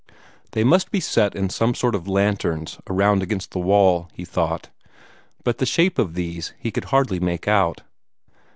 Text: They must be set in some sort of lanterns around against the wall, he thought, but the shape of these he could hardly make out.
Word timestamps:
They 0.53 0.63
must 0.63 0.89
be 0.89 0.99
set 0.99 1.35
in 1.35 1.49
some 1.51 1.75
sort 1.75 1.93
of 1.93 2.07
lanterns 2.07 2.79
around 2.89 3.21
against 3.21 3.51
the 3.51 3.59
wall, 3.59 4.09
he 4.15 4.25
thought, 4.25 4.69
but 5.43 5.59
the 5.59 5.65
shape 5.67 5.99
of 5.99 6.15
these 6.15 6.55
he 6.57 6.71
could 6.71 6.85
hardly 6.85 7.19
make 7.19 7.47
out. 7.47 7.81